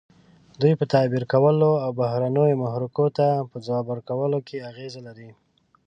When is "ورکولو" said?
3.91-4.39